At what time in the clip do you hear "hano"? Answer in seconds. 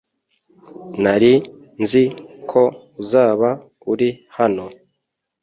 4.37-4.65